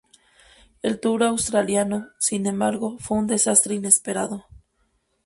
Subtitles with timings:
[0.81, 4.47] El tour australiano, sin embargo, fue un desastre inesperado.